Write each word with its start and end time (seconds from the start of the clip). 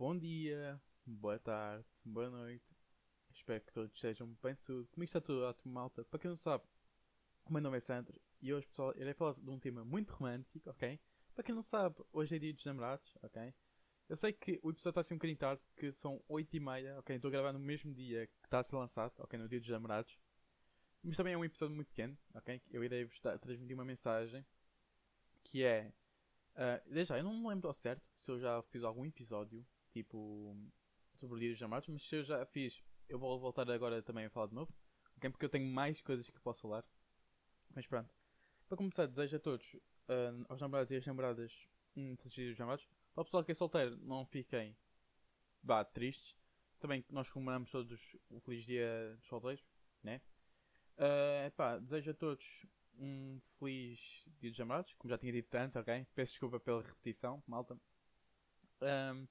Bom 0.00 0.16
dia, 0.16 0.80
boa 1.04 1.38
tarde, 1.38 1.84
boa 2.02 2.30
noite. 2.30 2.64
Espero 3.34 3.62
que 3.62 3.70
todos 3.70 3.94
estejam 3.94 4.34
bem 4.42 4.54
de 4.54 4.62
saúde. 4.62 4.88
Comigo 4.88 5.10
está 5.10 5.20
tudo 5.20 5.42
ótimo, 5.42 5.74
malta. 5.74 6.02
Para 6.06 6.18
quem 6.18 6.30
não 6.30 6.36
sabe, 6.38 6.64
o 7.44 7.52
meu 7.52 7.60
nome 7.60 7.76
é 7.76 7.80
Sandro 7.80 8.18
e 8.40 8.50
hoje, 8.50 8.66
pessoal, 8.66 8.96
irei 8.96 9.12
falar 9.12 9.34
de 9.34 9.50
um 9.50 9.58
tema 9.58 9.84
muito 9.84 10.10
romântico, 10.14 10.70
ok? 10.70 10.98
Para 11.34 11.44
quem 11.44 11.54
não 11.54 11.60
sabe, 11.60 11.96
hoje 12.14 12.34
é 12.34 12.38
dia 12.38 12.54
dos 12.54 12.64
namorados, 12.64 13.14
ok? 13.20 13.52
Eu 14.08 14.16
sei 14.16 14.32
que 14.32 14.58
o 14.62 14.70
episódio 14.70 14.88
está 14.88 15.00
a 15.02 15.04
ser 15.04 15.12
um 15.12 15.18
bocadinho 15.18 15.38
tarde, 15.38 15.62
que 15.76 15.92
são 15.92 16.24
8 16.26 16.56
e 16.56 16.60
meia, 16.60 16.98
ok? 16.98 17.16
Estou 17.16 17.28
a 17.28 17.32
gravar 17.32 17.52
no 17.52 17.60
mesmo 17.60 17.92
dia 17.92 18.26
que 18.26 18.46
está 18.46 18.60
a 18.60 18.64
ser 18.64 18.76
lançado, 18.76 19.12
ok? 19.18 19.38
No 19.38 19.50
dia 19.50 19.60
dos 19.60 19.68
namorados. 19.68 20.18
Mas 21.02 21.14
também 21.14 21.34
é 21.34 21.36
um 21.36 21.44
episódio 21.44 21.76
muito 21.76 21.88
pequeno, 21.88 22.16
ok? 22.32 22.62
Eu 22.70 22.82
irei 22.82 23.04
vos 23.04 23.20
transmitir 23.20 23.76
uma 23.76 23.84
mensagem 23.84 24.46
que 25.44 25.62
é. 25.62 25.92
Uh, 26.54 26.90
desde 26.90 27.10
já, 27.10 27.18
eu 27.18 27.24
não 27.24 27.34
me 27.38 27.46
lembro 27.46 27.68
ao 27.68 27.74
certo 27.74 28.02
se 28.16 28.30
eu 28.30 28.40
já 28.40 28.62
fiz 28.62 28.82
algum 28.82 29.04
episódio, 29.04 29.62
tipo, 29.92 30.56
sobre 31.16 31.36
o 31.36 31.40
dia 31.40 31.50
dos 31.50 31.60
namorados, 31.60 31.88
mas 31.88 32.02
se 32.02 32.16
eu 32.16 32.24
já 32.24 32.44
fiz, 32.46 32.82
eu 33.08 33.18
vou 33.18 33.38
voltar 33.38 33.70
agora 33.70 34.02
também 34.02 34.24
a 34.24 34.30
falar 34.30 34.46
de 34.46 34.54
novo, 34.54 34.72
ok? 35.16 35.30
Porque 35.30 35.44
eu 35.44 35.50
tenho 35.50 35.66
mais 35.66 36.00
coisas 36.00 36.28
que 36.30 36.40
posso 36.40 36.62
falar. 36.62 36.84
Mas 37.74 37.86
pronto. 37.86 38.12
Para 38.68 38.76
começar, 38.76 39.06
desejo 39.06 39.36
a 39.36 39.40
todos, 39.40 39.74
uh, 39.74 40.46
aos 40.48 40.60
namorados 40.60 40.90
e 40.90 40.96
às 40.96 41.06
namoradas, 41.06 41.52
um 41.96 42.16
feliz 42.16 42.34
dia 42.34 42.48
dos 42.50 42.58
namorados. 42.58 42.88
Para 43.14 43.22
o 43.22 43.24
pessoal 43.24 43.44
que 43.44 43.52
é 43.52 43.54
solteiro, 43.54 43.96
não 43.98 44.24
fiquem 44.26 44.76
vá, 45.62 45.84
tristes. 45.84 46.36
Também 46.78 47.04
nós 47.10 47.30
comemoramos 47.30 47.70
todos 47.70 48.16
o 48.30 48.40
feliz 48.40 48.64
dia 48.64 49.16
dos 49.18 49.28
solteiros, 49.28 49.64
né? 50.02 50.20
Uh, 50.96 51.46
epá, 51.46 51.78
desejo 51.78 52.10
a 52.10 52.14
todos 52.14 52.66
um 52.98 53.40
feliz 53.58 53.98
dia 54.38 54.50
dos 54.50 54.58
namorados, 54.58 54.94
como 54.94 55.10
já 55.10 55.18
tinha 55.18 55.32
dito 55.32 55.54
antes, 55.54 55.76
ok? 55.76 56.06
Peço 56.14 56.32
desculpa 56.32 56.60
pela 56.60 56.82
repetição, 56.82 57.42
malta. 57.46 57.78
Um, 58.82 59.26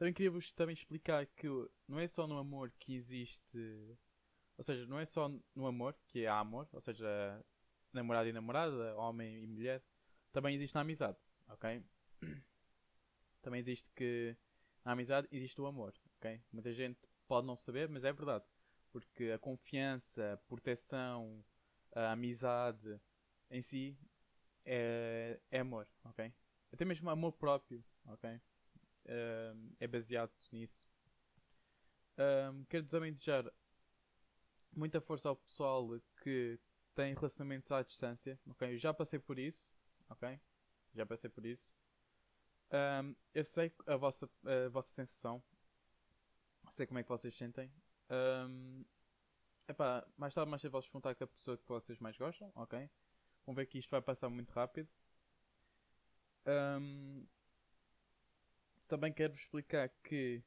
também 0.00 0.14
queria 0.14 0.30
vos 0.30 0.50
também 0.52 0.72
explicar 0.72 1.26
que 1.26 1.46
não 1.86 2.00
é 2.00 2.08
só 2.08 2.26
no 2.26 2.38
amor 2.38 2.72
que 2.78 2.94
existe. 2.94 3.58
Ou 4.56 4.64
seja, 4.64 4.86
não 4.86 4.98
é 4.98 5.04
só 5.04 5.30
no 5.54 5.66
amor 5.66 5.94
que 6.08 6.26
há 6.26 6.38
amor, 6.38 6.66
ou 6.72 6.80
seja, 6.80 7.06
namorado 7.92 8.26
e 8.26 8.32
namorada, 8.32 8.96
homem 8.96 9.42
e 9.42 9.46
mulher. 9.46 9.84
Também 10.32 10.54
existe 10.54 10.74
na 10.74 10.80
amizade, 10.80 11.18
ok? 11.48 11.84
Também 13.42 13.58
existe 13.58 13.90
que 13.90 14.34
na 14.86 14.92
amizade 14.92 15.28
existe 15.30 15.60
o 15.60 15.66
amor, 15.66 15.92
ok? 16.16 16.42
Muita 16.50 16.72
gente 16.72 16.98
pode 17.28 17.46
não 17.46 17.54
saber, 17.54 17.86
mas 17.86 18.02
é 18.02 18.10
verdade. 18.10 18.46
Porque 18.90 19.24
a 19.24 19.38
confiança, 19.38 20.32
a 20.32 20.36
proteção, 20.38 21.44
a 21.94 22.12
amizade 22.12 22.98
em 23.50 23.60
si 23.60 23.98
é, 24.64 25.38
é 25.50 25.60
amor, 25.60 25.86
ok? 26.04 26.32
Até 26.72 26.86
mesmo 26.86 27.10
amor 27.10 27.32
próprio, 27.32 27.84
ok? 28.06 28.40
É 29.04 29.86
baseado 29.88 30.32
nisso. 30.52 30.88
Um, 32.18 32.64
quero 32.64 32.86
também 32.86 33.12
desejar 33.12 33.50
muita 34.72 35.00
força 35.00 35.28
ao 35.28 35.36
pessoal 35.36 35.88
que 36.22 36.58
tem 36.94 37.14
relacionamentos 37.14 37.72
à 37.72 37.82
distância, 37.82 38.38
ok? 38.46 38.74
Eu 38.74 38.78
já 38.78 38.92
passei 38.92 39.18
por 39.18 39.38
isso, 39.38 39.72
ok? 40.08 40.38
Já 40.94 41.06
passei 41.06 41.30
por 41.30 41.46
isso. 41.46 41.72
Um, 42.72 43.16
eu 43.34 43.44
sei 43.44 43.72
a 43.86 43.96
vossa, 43.96 44.28
a 44.44 44.68
vossa 44.68 44.92
sensação, 44.92 45.42
sei 46.70 46.86
como 46.86 46.98
é 46.98 47.02
que 47.02 47.08
vocês 47.08 47.34
sentem. 47.34 47.72
Um, 48.10 48.84
epá, 49.68 50.06
mais 50.16 50.34
tarde, 50.34 50.50
mais 50.50 50.62
cedo, 50.62 50.72
vos 50.72 50.84
juntar 50.86 51.14
com 51.14 51.24
a 51.24 51.26
pessoa 51.26 51.56
que 51.56 51.68
vocês 51.68 51.98
mais 51.98 52.16
gostam, 52.16 52.52
ok? 52.54 52.88
Vamos 53.46 53.56
ver 53.56 53.66
que 53.66 53.78
isto 53.78 53.90
vai 53.90 54.02
passar 54.02 54.28
muito 54.28 54.50
rápido. 54.52 54.88
Um, 56.46 57.26
também 58.90 59.12
quero-vos 59.12 59.42
explicar 59.42 59.88
que 60.02 60.42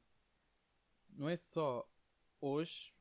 não 1.08 1.30
é 1.30 1.34
só 1.34 1.88
hoje 2.42 2.94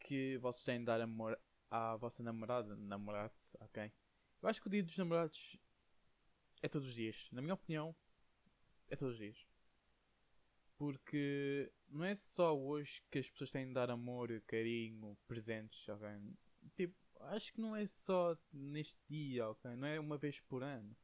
que 0.00 0.36
vocês 0.36 0.64
têm 0.64 0.80
de 0.80 0.84
dar 0.84 1.00
amor 1.00 1.40
à 1.70 1.96
vossa 1.96 2.22
namorada, 2.22 2.76
namorado-se, 2.76 3.56
ok? 3.62 3.90
Eu 4.42 4.48
acho 4.50 4.60
que 4.60 4.66
o 4.66 4.70
dia 4.70 4.82
dos 4.82 4.96
namorados 4.98 5.56
é 6.60 6.68
todos 6.68 6.88
os 6.88 6.94
dias. 6.94 7.26
Na 7.32 7.40
minha 7.40 7.54
opinião, 7.54 7.96
é 8.88 8.96
todos 8.96 9.14
os 9.14 9.18
dias. 9.18 9.46
Porque 10.76 11.72
não 11.88 12.04
é 12.04 12.14
só 12.14 12.54
hoje 12.54 13.02
que 13.10 13.18
as 13.18 13.30
pessoas 13.30 13.50
têm 13.50 13.66
de 13.66 13.72
dar 13.72 13.90
amor, 13.90 14.28
carinho, 14.46 15.16
presentes, 15.26 15.88
ok? 15.88 16.06
Tipo, 16.76 16.94
acho 17.20 17.50
que 17.50 17.62
não 17.62 17.74
é 17.74 17.86
só 17.86 18.36
neste 18.52 18.98
dia, 19.08 19.48
ok? 19.48 19.74
Não 19.74 19.88
é 19.88 19.98
uma 19.98 20.18
vez 20.18 20.38
por 20.40 20.62
ano. 20.62 20.94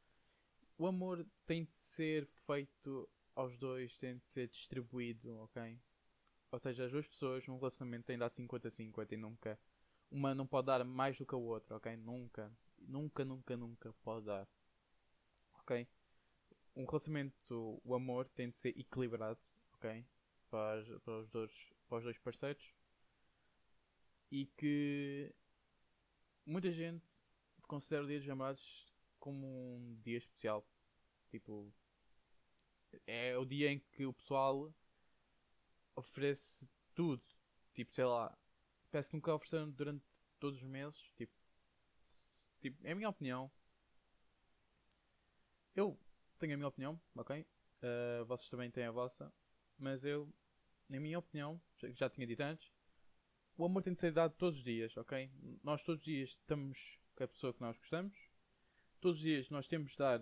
O 0.77 0.85
amor 0.85 1.25
tem 1.47 1.63
de 1.63 1.73
ser 1.73 2.27
feito 2.45 3.09
aos 3.35 3.57
dois, 3.57 3.97
tem 3.97 4.17
de 4.17 4.27
ser 4.27 4.47
distribuído, 4.47 5.35
ok? 5.39 5.79
Ou 6.51 6.59
seja, 6.59 6.85
as 6.85 6.91
duas 6.91 7.07
pessoas 7.07 7.47
num 7.47 7.57
relacionamento 7.57 8.05
têm 8.05 8.15
de 8.15 8.19
dar 8.19 8.29
50-50 8.29 9.11
e 9.11 9.17
nunca. 9.17 9.59
Uma 10.11 10.35
não 10.35 10.45
pode 10.45 10.67
dar 10.67 10.83
mais 10.83 11.17
do 11.17 11.25
que 11.25 11.33
a 11.33 11.37
outra, 11.37 11.77
ok? 11.77 11.95
Nunca. 11.97 12.55
Nunca, 12.77 13.25
nunca, 13.25 13.57
nunca 13.57 13.93
pode 14.03 14.27
dar. 14.27 14.47
Ok? 15.55 15.87
Um 16.75 16.85
relacionamento, 16.85 17.81
o 17.83 17.95
amor 17.95 18.27
tem 18.29 18.49
de 18.49 18.57
ser 18.57 18.69
equilibrado, 18.77 19.39
ok? 19.73 20.05
Para, 20.49 20.99
para, 20.99 21.19
os, 21.19 21.29
dois, 21.29 21.51
para 21.87 21.97
os 21.97 22.03
dois 22.03 22.17
parceiros. 22.19 22.73
E 24.31 24.45
que 24.45 25.33
muita 26.45 26.71
gente 26.71 27.05
considera 27.67 28.03
o 28.03 28.07
dia 28.07 28.19
dos 28.19 28.27
namorados 28.27 28.85
como 29.19 29.47
um 29.47 29.99
dia 30.03 30.17
especial. 30.17 30.67
Tipo, 31.31 31.73
é 33.05 33.37
o 33.37 33.45
dia 33.45 33.71
em 33.71 33.79
que 33.79 34.05
o 34.05 34.13
pessoal 34.13 34.73
oferece 35.95 36.69
tudo. 36.93 37.23
Tipo, 37.73 37.93
sei 37.93 38.05
lá, 38.05 38.37
que 38.91 39.15
nunca 39.15 39.33
ofereceram 39.33 39.71
durante 39.71 40.05
todos 40.39 40.61
os 40.61 40.67
meses. 40.67 40.97
Tipo, 41.15 41.33
tipo, 42.61 42.87
é 42.87 42.91
a 42.91 42.95
minha 42.95 43.09
opinião. 43.09 43.51
Eu 45.75 45.99
tenho 46.37 46.53
a 46.53 46.57
minha 46.57 46.67
opinião, 46.67 47.01
ok? 47.15 47.41
Uh, 47.41 48.25
vocês 48.25 48.49
também 48.49 48.69
têm 48.69 48.85
a 48.85 48.91
vossa. 48.91 49.33
Mas 49.77 50.05
eu, 50.05 50.31
na 50.87 50.99
minha 50.99 51.17
opinião, 51.17 51.59
já 51.95 52.09
tinha 52.09 52.27
dito 52.27 52.41
antes, 52.41 52.71
o 53.57 53.65
amor 53.65 53.83
tem 53.83 53.93
de 53.93 53.99
ser 53.99 54.11
dado 54.11 54.35
todos 54.35 54.57
os 54.57 54.63
dias, 54.63 54.95
ok? 54.97 55.31
Nós 55.63 55.83
todos 55.83 56.01
os 56.01 56.05
dias 56.05 56.29
estamos 56.29 56.99
com 57.15 57.23
a 57.23 57.27
pessoa 57.27 57.53
que 57.53 57.61
nós 57.61 57.77
gostamos. 57.77 58.17
Todos 58.99 59.17
os 59.17 59.23
dias 59.23 59.49
nós 59.49 59.67
temos 59.67 59.91
de 59.91 59.97
dar 59.97 60.21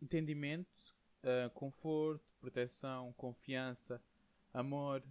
entendimento, 0.00 0.70
uh, 1.22 1.50
conforto, 1.50 2.24
proteção, 2.40 3.12
confiança, 3.14 4.02
amor, 4.52 5.02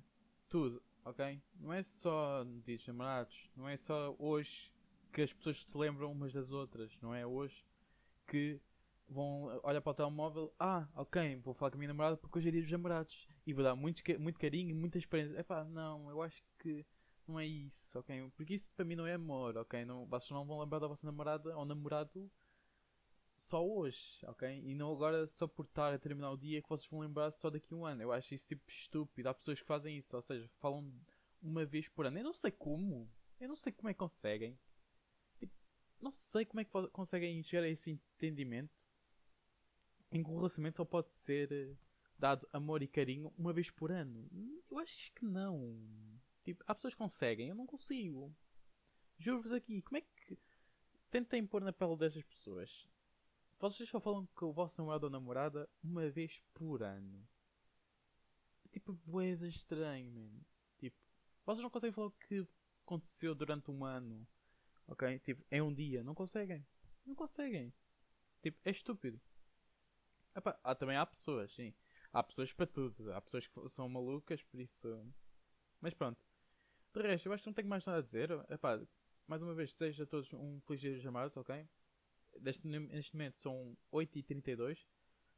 tudo, 0.49 0.81
ok? 1.05 1.41
Não 1.55 1.73
é 1.73 1.81
só 1.83 2.45
dias 2.63 2.85
namorados, 2.87 3.49
não 3.55 3.67
é 3.67 3.77
só 3.77 4.15
hoje 4.19 4.71
que 5.11 5.21
as 5.21 5.33
pessoas 5.33 5.63
se 5.63 5.77
lembram 5.77 6.11
umas 6.11 6.31
das 6.31 6.51
outras, 6.51 6.97
não 7.01 7.13
é 7.13 7.25
hoje 7.25 7.65
que 8.27 8.61
vão 9.07 9.59
olhar 9.63 9.81
para 9.81 9.91
o 9.91 9.93
telemóvel, 9.93 10.53
ah, 10.57 10.87
ok, 10.95 11.35
vou 11.37 11.53
falar 11.53 11.69
com 11.71 11.77
a 11.77 11.79
minha 11.79 11.89
namorada 11.89 12.15
porque 12.15 12.39
hoje 12.39 12.47
é 12.47 12.51
dia 12.51 12.61
dos 12.61 12.71
namorados 12.71 13.27
e 13.45 13.53
vou 13.53 13.63
dar 13.63 13.75
muito, 13.75 14.01
muito 14.19 14.39
carinho 14.39 14.69
e 14.69 14.73
muita 14.73 14.97
experiência. 14.97 15.37
Epá, 15.37 15.65
não, 15.65 16.09
eu 16.09 16.21
acho 16.21 16.41
que 16.59 16.85
não 17.27 17.39
é 17.39 17.45
isso, 17.45 17.99
ok? 17.99 18.31
Porque 18.35 18.53
isso 18.53 18.71
para 18.73 18.85
mim 18.85 18.95
não 18.95 19.05
é 19.05 19.13
amor, 19.13 19.57
ok? 19.57 19.83
Não, 19.85 20.05
vocês 20.05 20.31
não 20.31 20.45
vão 20.45 20.59
lembrar 20.59 20.79
da 20.79 20.87
vossa 20.87 21.05
namorada 21.05 21.55
ou 21.57 21.65
namorado 21.65 22.31
só 23.41 23.67
hoje, 23.67 24.19
ok? 24.27 24.61
E 24.63 24.75
não 24.75 24.91
agora 24.91 25.25
só 25.25 25.47
por 25.47 25.65
estar 25.65 25.91
a 25.93 25.97
terminar 25.97 26.31
o 26.31 26.37
dia 26.37 26.61
que 26.61 26.69
vocês 26.69 26.87
vão 26.87 26.99
lembrar 26.99 27.31
só 27.31 27.49
daqui 27.49 27.73
a 27.73 27.75
um 27.75 27.85
ano. 27.85 28.01
Eu 28.01 28.11
acho 28.11 28.35
isso 28.35 28.47
tipo 28.47 28.69
estúpido. 28.69 29.29
Há 29.29 29.33
pessoas 29.33 29.59
que 29.59 29.65
fazem 29.65 29.97
isso, 29.97 30.15
ou 30.15 30.21
seja, 30.21 30.47
falam 30.59 30.93
uma 31.41 31.65
vez 31.65 31.89
por 31.89 32.05
ano. 32.05 32.19
Eu 32.19 32.23
não 32.23 32.33
sei 32.33 32.51
como. 32.51 33.11
Eu 33.39 33.47
não 33.47 33.55
sei 33.55 33.73
como 33.73 33.89
é 33.89 33.93
que 33.93 33.99
conseguem. 33.99 34.57
Tipo, 35.39 35.53
não 35.99 36.11
sei 36.11 36.45
como 36.45 36.59
é 36.61 36.65
que 36.65 36.71
conseguem 36.89 37.41
chegar 37.41 37.63
a 37.63 37.69
esse 37.69 37.89
entendimento 37.89 38.79
em 40.11 40.23
que 40.23 40.29
o 40.29 40.35
relacionamento 40.35 40.77
só 40.77 40.85
pode 40.85 41.09
ser 41.11 41.51
eh, 41.51 41.75
dado 42.19 42.47
amor 42.53 42.83
e 42.83 42.87
carinho 42.87 43.33
uma 43.37 43.51
vez 43.51 43.71
por 43.71 43.91
ano. 43.91 44.29
Eu 44.69 44.77
acho 44.77 45.11
que 45.13 45.25
não. 45.25 45.75
Tipo, 46.43 46.63
há 46.67 46.75
pessoas 46.75 46.93
que 46.93 46.99
conseguem, 46.99 47.49
eu 47.49 47.55
não 47.55 47.65
consigo. 47.65 48.35
Juro-vos 49.17 49.51
aqui, 49.51 49.81
como 49.81 49.97
é 49.97 50.01
que. 50.01 50.37
Tentem 51.09 51.45
pôr 51.45 51.63
na 51.63 51.73
pele 51.73 51.97
dessas 51.97 52.23
pessoas. 52.23 52.90
Vocês 53.61 53.87
só 53.87 53.99
falam 53.99 54.27
com 54.33 54.47
o 54.47 54.51
vosso 54.51 54.81
namorado 54.81 55.05
ou 55.05 55.11
namorada 55.11 55.69
uma 55.83 56.09
vez 56.09 56.43
por 56.51 56.81
ano. 56.81 57.29
É 58.65 58.69
tipo, 58.69 58.91
boeda 59.05 59.47
estranho, 59.47 60.11
mano. 60.11 60.43
Tipo, 60.79 60.97
vocês 61.45 61.61
não 61.61 61.69
conseguem 61.69 61.93
falar 61.93 62.07
o 62.07 62.11
que 62.11 62.47
aconteceu 62.83 63.35
durante 63.35 63.69
um 63.69 63.85
ano. 63.85 64.27
Ok? 64.87 65.19
Tipo, 65.19 65.45
em 65.51 65.61
um 65.61 65.71
dia. 65.71 66.03
Não 66.03 66.15
conseguem. 66.15 66.65
Não 67.05 67.13
conseguem. 67.13 67.71
Tipo, 68.41 68.59
é 68.65 68.71
estúpido. 68.71 69.21
Epá, 70.35 70.59
há, 70.63 70.73
também 70.73 70.97
há 70.97 71.05
pessoas, 71.05 71.53
sim. 71.53 71.71
Há 72.11 72.23
pessoas 72.23 72.51
para 72.51 72.65
tudo. 72.65 73.13
Há 73.13 73.21
pessoas 73.21 73.45
que 73.45 73.69
são 73.69 73.87
malucas, 73.87 74.41
por 74.41 74.59
isso. 74.59 74.87
Mas 75.79 75.93
pronto. 75.93 76.25
De 76.95 77.01
resto, 77.03 77.27
eu 77.27 77.33
acho 77.33 77.43
que 77.43 77.49
não 77.49 77.53
tenho 77.53 77.69
mais 77.69 77.85
nada 77.85 77.99
a 77.99 78.01
dizer. 78.01 78.31
Epá, 78.49 78.81
mais 79.27 79.43
uma 79.43 79.53
vez, 79.53 79.71
desejo 79.71 80.01
a 80.01 80.07
todos 80.07 80.33
um 80.33 80.59
feliz 80.61 80.81
dia 80.81 80.95
dos 80.95 81.05
amados, 81.05 81.37
ok? 81.37 81.69
Neste, 82.39 82.67
neste 82.67 83.13
momento 83.13 83.37
são 83.37 83.77
8h32. 83.91 84.85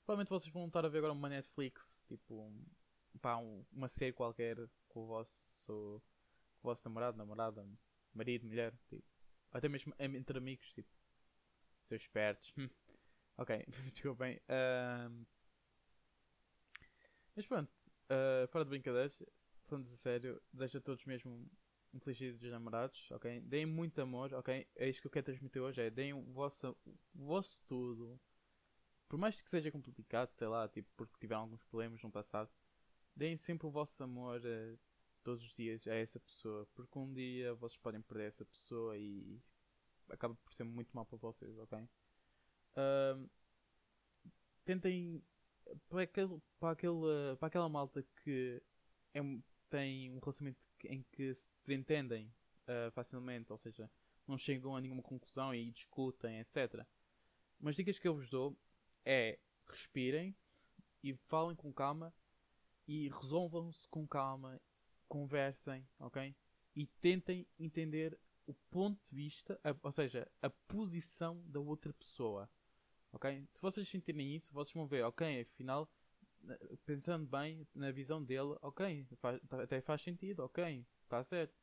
Provavelmente 0.05 0.29
vocês 0.29 0.53
vão 0.53 0.67
estar 0.67 0.85
a 0.85 0.89
ver 0.89 0.99
agora 0.99 1.13
uma 1.13 1.29
Netflix, 1.29 2.03
tipo, 2.07 2.51
pá, 3.21 3.37
um, 3.37 3.65
uma 3.71 3.87
série 3.87 4.11
qualquer 4.13 4.57
com 4.89 5.03
o 5.03 5.07
vosso, 5.07 6.01
com 6.59 6.67
o 6.67 6.71
vosso 6.71 6.87
namorado, 6.87 7.17
namorada, 7.17 7.65
marido, 8.13 8.45
mulher, 8.45 8.73
tipo, 8.89 9.03
até 9.51 9.69
mesmo 9.69 9.93
entre 9.97 10.37
amigos, 10.37 10.71
tipo, 10.73 10.89
seus 11.85 12.01
espertos. 12.01 12.53
ok, 13.37 13.65
desculpem. 13.93 14.41
Um, 14.49 15.25
mas 17.35 17.47
pronto, 17.47 17.71
uh, 18.09 18.47
fora 18.49 18.65
de 18.65 18.69
brincadeiras, 18.69 19.23
falando 19.63 19.85
de 19.85 19.91
sério, 19.91 20.41
desejo 20.51 20.77
a 20.77 20.81
todos 20.81 21.05
mesmo 21.05 21.49
dia 21.99 22.33
dos 22.33 22.51
namorados, 22.51 23.09
ok? 23.11 23.41
Deem 23.41 23.65
muito 23.65 23.99
amor, 24.01 24.33
ok? 24.33 24.67
É 24.75 24.89
isto 24.89 25.01
que 25.01 25.07
eu 25.07 25.11
quero 25.11 25.25
transmitir 25.25 25.61
hoje, 25.61 25.81
é 25.81 25.89
deem 25.89 26.13
o 26.13 26.21
vosso, 26.31 26.75
o 26.85 27.25
vosso 27.25 27.61
tudo. 27.67 28.19
Por 29.07 29.17
mais 29.17 29.39
que 29.39 29.49
seja 29.49 29.71
complicado, 29.71 30.31
sei 30.33 30.47
lá, 30.47 30.67
tipo, 30.67 30.89
porque 30.97 31.17
tiveram 31.19 31.41
alguns 31.41 31.63
problemas 31.63 32.01
no 32.01 32.11
passado, 32.11 32.49
deem 33.15 33.37
sempre 33.37 33.67
o 33.67 33.71
vosso 33.71 34.03
amor 34.03 34.41
uh, 34.41 34.79
todos 35.23 35.43
os 35.43 35.53
dias 35.53 35.85
a 35.87 35.93
essa 35.93 36.19
pessoa, 36.19 36.67
porque 36.73 36.97
um 36.97 37.13
dia 37.13 37.53
vocês 37.55 37.79
podem 37.79 38.01
perder 38.01 38.27
essa 38.27 38.45
pessoa 38.45 38.97
e 38.97 39.41
acaba 40.09 40.35
por 40.35 40.53
ser 40.53 40.63
muito 40.63 40.91
mal 40.93 41.05
para 41.05 41.17
vocês, 41.17 41.57
ok? 41.59 41.79
Uh, 42.75 43.29
tentem 44.65 45.23
para, 45.87 46.01
aquele, 46.01 46.41
para, 46.59 46.71
aquele, 46.71 47.35
para 47.37 47.47
aquela 47.47 47.69
malta 47.69 48.03
que 48.23 48.61
é, 49.13 49.21
tem 49.69 50.11
um 50.11 50.19
relacionamento 50.19 50.62
em 50.87 51.03
que 51.11 51.33
se 51.33 51.49
desentendem 51.59 52.33
uh, 52.67 52.91
facilmente, 52.91 53.51
ou 53.51 53.57
seja, 53.57 53.89
não 54.27 54.37
chegam 54.37 54.75
a 54.75 54.81
nenhuma 54.81 55.03
conclusão 55.03 55.53
e 55.53 55.71
discutem, 55.71 56.39
etc. 56.39 56.85
Umas 57.59 57.75
dicas 57.75 57.99
que 57.99 58.07
eu 58.07 58.15
vos 58.15 58.29
dou 58.29 58.57
é 59.05 59.39
respirem 59.67 60.35
e 61.03 61.13
falem 61.13 61.55
com 61.55 61.73
calma 61.73 62.13
e 62.87 63.09
resolvam-se 63.09 63.87
com 63.87 64.07
calma, 64.07 64.61
conversem, 65.07 65.87
ok? 65.99 66.35
E 66.75 66.85
tentem 66.85 67.47
entender 67.59 68.17
o 68.45 68.53
ponto 68.69 69.01
de 69.09 69.15
vista, 69.15 69.59
a, 69.63 69.75
ou 69.81 69.91
seja, 69.91 70.29
a 70.41 70.49
posição 70.49 71.41
da 71.45 71.59
outra 71.59 71.93
pessoa. 71.93 72.49
Ok? 73.11 73.45
Se 73.47 73.61
vocês 73.61 73.87
sentirem 73.87 74.35
isso, 74.35 74.51
vocês 74.51 74.73
vão 74.73 74.87
ver, 74.87 75.03
ok, 75.03 75.41
afinal, 75.41 75.89
pensando 76.85 77.25
bem 77.27 77.67
na 77.73 77.91
visão 77.91 78.23
dele, 78.23 78.55
ok, 78.61 79.07
faz, 79.15 79.39
até 79.51 79.81
faz 79.81 80.01
sentido, 80.01 80.41
ok, 80.43 80.85
está 81.03 81.23
certo. 81.23 81.53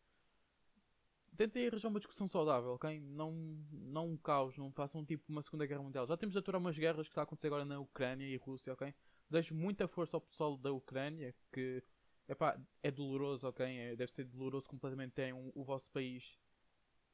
Tentem 1.36 1.68
arranjar 1.68 1.88
uma 1.88 2.00
discussão 2.00 2.26
saudável, 2.26 2.70
ok? 2.70 3.00
Não, 3.00 3.32
não 3.70 4.08
um 4.08 4.16
caos, 4.16 4.56
não 4.56 4.70
façam 4.72 5.04
tipo 5.04 5.24
uma 5.28 5.42
Segunda 5.42 5.64
Guerra 5.64 5.82
Mundial. 5.82 6.06
Já 6.06 6.16
temos 6.16 6.32
de 6.32 6.38
aturar 6.38 6.60
umas 6.60 6.76
guerras 6.76 7.06
que 7.06 7.12
está 7.12 7.22
a 7.22 7.24
acontecer 7.24 7.46
agora 7.46 7.64
na 7.64 7.78
Ucrânia 7.78 8.26
e 8.26 8.36
Rússia, 8.36 8.72
ok? 8.72 8.92
Desejo 9.28 9.54
muita 9.54 9.86
força 9.86 10.16
ao 10.16 10.20
pessoal 10.20 10.56
da 10.56 10.72
Ucrânia, 10.72 11.34
que 11.52 11.82
epá, 12.28 12.60
é 12.82 12.90
doloroso, 12.90 13.48
ok? 13.48 13.64
É, 13.64 13.96
deve 13.96 14.12
ser 14.12 14.24
doloroso 14.24 14.68
completamente 14.68 15.12
terem 15.12 15.32
um, 15.32 15.52
o 15.54 15.64
vosso 15.64 15.90
país 15.90 16.38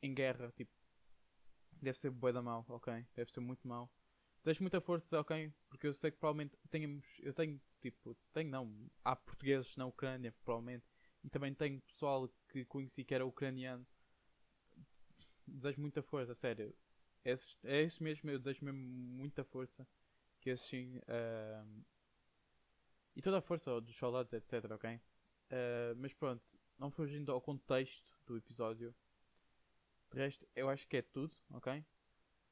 em 0.02 0.14
guerra, 0.14 0.52
tipo, 0.56 0.72
deve 1.80 1.98
ser 1.98 2.10
bué 2.10 2.32
da 2.32 2.42
mal, 2.42 2.64
ok? 2.68 3.06
Deve 3.14 3.30
ser 3.30 3.40
muito 3.40 3.66
mal. 3.68 3.90
Desejo 4.46 4.62
muita 4.62 4.80
força, 4.80 5.18
ok? 5.18 5.52
Porque 5.68 5.88
eu 5.88 5.92
sei 5.92 6.12
que 6.12 6.18
provavelmente 6.18 6.56
tenhamos, 6.70 7.18
eu 7.18 7.34
tenho, 7.34 7.60
tipo, 7.80 8.16
tenho 8.32 8.48
não, 8.48 8.88
há 9.04 9.16
portugueses 9.16 9.76
na 9.76 9.86
Ucrânia, 9.86 10.32
provavelmente, 10.44 10.86
e 11.24 11.28
também 11.28 11.52
tenho 11.52 11.80
pessoal 11.80 12.32
que 12.48 12.64
conheci 12.64 13.02
que 13.02 13.12
era 13.12 13.26
ucraniano. 13.26 13.84
Desejo 15.44 15.80
muita 15.80 16.00
força, 16.00 16.32
sério. 16.36 16.72
Esses, 17.24 17.58
é 17.64 17.82
esse 17.82 18.00
mesmo, 18.00 18.30
eu 18.30 18.38
desejo 18.38 18.64
mesmo 18.64 18.78
muita 18.78 19.42
força. 19.42 19.84
Que 20.40 20.50
esses 20.50 20.64
sim. 20.64 20.96
Uh, 20.98 21.84
e 23.16 23.22
toda 23.22 23.38
a 23.38 23.42
força 23.42 23.80
dos 23.80 23.96
soldados, 23.96 24.32
etc, 24.32 24.70
ok? 24.70 24.94
Uh, 24.94 25.96
mas 25.96 26.14
pronto, 26.14 26.56
não 26.78 26.88
fugindo 26.88 27.32
ao 27.32 27.40
contexto 27.40 28.16
do 28.24 28.36
episódio. 28.36 28.94
De 30.12 30.18
resto, 30.18 30.46
eu 30.54 30.68
acho 30.68 30.86
que 30.86 30.98
é 30.98 31.02
tudo, 31.02 31.36
ok? 31.50 31.84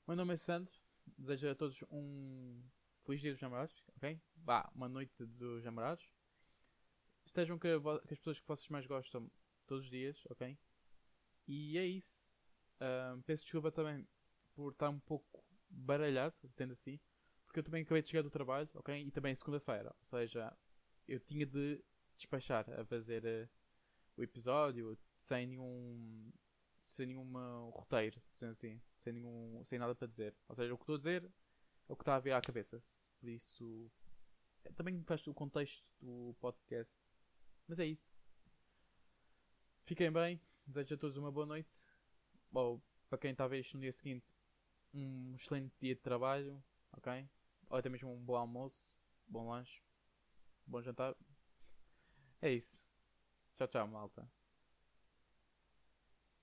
Meu 0.08 0.16
nome 0.16 0.34
é 0.34 0.36
Sandro, 0.36 0.74
desejo 1.18 1.50
a 1.50 1.54
todos 1.54 1.82
um 1.90 2.62
feliz 3.04 3.20
dia 3.20 3.32
dos 3.32 3.40
namorados, 3.40 3.84
ok? 3.96 4.20
Vá, 4.36 4.70
uma 4.74 4.88
noite 4.88 5.12
dos 5.24 5.64
namorados. 5.64 6.08
Estejam 7.26 7.58
com, 7.58 7.68
as 7.68 8.18
pessoas 8.18 8.38
que 8.38 8.46
vocês 8.46 8.68
mais 8.68 8.86
gostam 8.86 9.30
todos 9.66 9.84
os 9.84 9.90
dias, 9.90 10.22
ok? 10.30 10.58
E 11.46 11.78
é 11.78 11.86
isso. 11.86 12.32
Uh, 12.76 13.20
peço 13.22 13.44
desculpa 13.44 13.70
também 13.70 14.06
por 14.54 14.72
estar 14.72 14.88
um 14.88 15.00
pouco 15.00 15.44
baralhado, 15.68 16.34
dizendo 16.44 16.72
assim, 16.72 16.98
porque 17.44 17.60
eu 17.60 17.64
também 17.64 17.82
acabei 17.82 18.02
de 18.02 18.08
chegar 18.08 18.22
do 18.22 18.30
trabalho, 18.30 18.68
ok? 18.74 19.02
E 19.02 19.10
também 19.10 19.32
é 19.32 19.34
segunda-feira, 19.34 19.94
ou 19.98 20.04
seja, 20.04 20.56
eu 21.06 21.20
tinha 21.20 21.44
de 21.46 21.82
despachar 22.16 22.68
a 22.70 22.84
fazer 22.84 23.24
uh, 23.24 23.48
o 24.16 24.22
episódio 24.22 24.96
sem 25.16 25.46
nenhum 25.46 26.32
sem 26.84 27.06
nenhum 27.06 27.70
roteiro, 27.70 28.20
dizendo 28.32 28.52
assim, 28.52 28.80
sem, 28.98 29.12
nenhum, 29.12 29.62
sem 29.64 29.78
nada 29.78 29.94
para 29.94 30.06
dizer. 30.06 30.34
Ou 30.48 30.54
seja, 30.54 30.74
o 30.74 30.76
que 30.76 30.82
estou 30.82 30.94
a 30.94 30.98
dizer 30.98 31.24
é 31.24 31.92
o 31.92 31.96
que 31.96 32.02
está 32.02 32.16
a 32.16 32.20
vir 32.20 32.32
à 32.32 32.40
cabeça. 32.40 32.80
Por 33.18 33.28
isso, 33.28 33.90
é, 34.64 34.72
também 34.72 35.02
faz 35.04 35.26
o 35.26 35.34
contexto 35.34 35.84
do 36.00 36.34
podcast. 36.40 37.00
Mas 37.66 37.78
é 37.78 37.86
isso. 37.86 38.12
Fiquem 39.84 40.10
bem, 40.10 40.40
desejo 40.66 40.94
a 40.94 40.98
todos 40.98 41.16
uma 41.16 41.32
boa 41.32 41.46
noite. 41.46 41.86
Ou 42.52 42.82
para 43.08 43.18
quem 43.18 43.32
está 43.32 43.44
a 43.44 43.48
ver 43.48 43.60
isto 43.60 43.74
no 43.74 43.80
dia 43.80 43.92
seguinte, 43.92 44.26
um 44.92 45.34
excelente 45.36 45.74
dia 45.80 45.94
de 45.94 46.00
trabalho, 46.00 46.62
ok? 46.92 47.28
ou 47.68 47.78
até 47.78 47.88
mesmo 47.88 48.12
um 48.12 48.22
bom 48.22 48.36
almoço, 48.36 48.88
bom 49.26 49.48
lanche, 49.48 49.82
bom 50.66 50.82
jantar. 50.82 51.16
É 52.40 52.52
isso. 52.52 52.86
Tchau, 53.56 53.68
tchau, 53.68 53.88
malta. 53.88 54.43